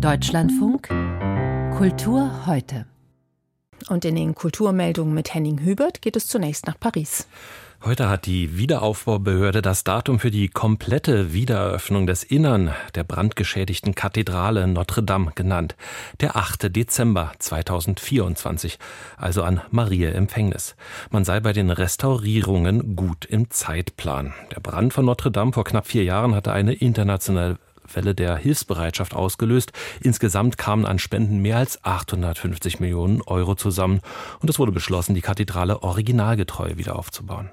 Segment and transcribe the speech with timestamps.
[0.00, 0.88] Deutschlandfunk
[1.76, 2.86] Kultur heute.
[3.88, 7.26] Und in den Kulturmeldungen mit Henning Hubert geht es zunächst nach Paris.
[7.84, 14.66] Heute hat die Wiederaufbaubehörde das Datum für die komplette Wiedereröffnung des Innern der brandgeschädigten Kathedrale
[14.68, 15.76] Notre Dame genannt.
[16.20, 16.74] Der 8.
[16.74, 18.78] Dezember 2024,
[19.16, 20.76] also an Marie Empfängnis.
[21.10, 24.32] Man sei bei den Restaurierungen gut im Zeitplan.
[24.54, 27.58] Der Brand von Notre Dame vor knapp vier Jahren hatte eine internationale
[27.94, 29.72] Welle der Hilfsbereitschaft ausgelöst.
[30.00, 34.00] Insgesamt kamen an Spenden mehr als 850 Millionen Euro zusammen
[34.40, 37.50] und es wurde beschlossen, die Kathedrale originalgetreu wieder aufzubauen.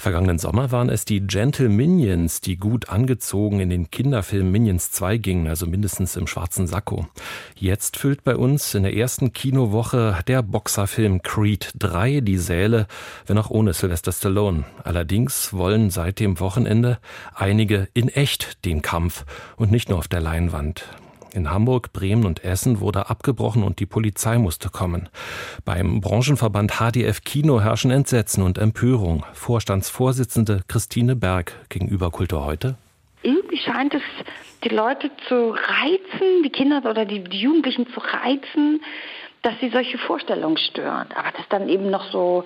[0.00, 5.16] Vergangenen Sommer waren es die Gentle Minions, die gut angezogen in den Kinderfilm Minions 2
[5.18, 7.08] gingen, also mindestens im schwarzen Sakko.
[7.56, 12.86] Jetzt füllt bei uns in der ersten Kinowoche der Boxerfilm Creed 3 die Säle,
[13.26, 14.66] wenn auch ohne Sylvester Stallone.
[14.84, 16.98] Allerdings wollen seit dem Wochenende
[17.34, 19.24] einige in echt den Kampf
[19.56, 20.84] und nicht nur auf der Leinwand.
[21.32, 25.08] In Hamburg, Bremen und Essen wurde abgebrochen und die Polizei musste kommen.
[25.64, 29.24] Beim Branchenverband HDF Kino herrschen Entsetzen und Empörung.
[29.32, 32.76] Vorstandsvorsitzende Christine Berg gegenüber Kultur heute.
[33.22, 34.02] Irgendwie scheint es
[34.64, 38.80] die Leute zu reizen, die Kinder oder die, Jugendlichen zu reizen,
[39.42, 41.08] dass sie solche Vorstellungen stören.
[41.14, 42.44] Aber das dann eben noch so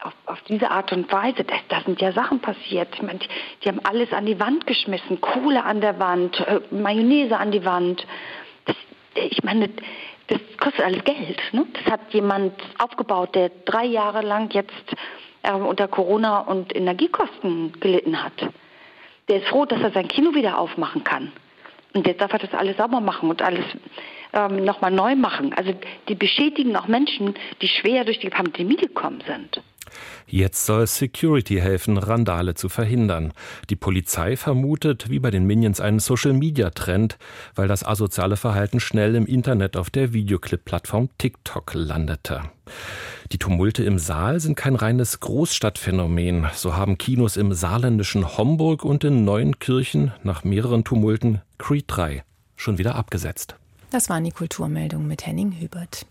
[0.00, 2.88] auf, auf diese Art und Weise, das, da sind ja Sachen passiert.
[2.94, 3.28] Ich meine, die,
[3.62, 7.64] die, haben alles an die Wand geschmissen, Kohle an der Wand, äh, Mayonnaise an die
[7.64, 8.06] Wand.
[8.64, 8.76] Das,
[9.14, 9.70] ich meine,
[10.28, 11.40] das kostet alles Geld.
[11.52, 11.66] Ne?
[11.72, 14.72] Das hat jemand aufgebaut, der drei Jahre lang jetzt
[15.42, 18.34] äh, unter Corona und Energiekosten gelitten hat.
[19.28, 21.32] Der ist froh, dass er sein Kino wieder aufmachen kann.
[21.94, 23.64] Und jetzt darf er das alles sauber machen und alles
[24.32, 25.52] ähm, nochmal neu machen.
[25.52, 25.74] Also
[26.08, 29.60] die beschädigen auch Menschen, die schwer durch die Pandemie gekommen sind.
[30.26, 33.32] Jetzt soll Security helfen, Randale zu verhindern.
[33.70, 37.18] Die Polizei vermutet, wie bei den Minions, einen Social-Media-Trend,
[37.54, 42.42] weil das asoziale Verhalten schnell im Internet auf der Videoclip-Plattform TikTok landete.
[43.32, 46.48] Die Tumulte im Saal sind kein reines Großstadtphänomen.
[46.54, 52.24] So haben Kinos im saarländischen Homburg und in Neuenkirchen nach mehreren Tumulten Creed 3
[52.56, 53.56] schon wieder abgesetzt.
[53.90, 56.06] Das waren die Kulturmeldungen mit Henning Hubert.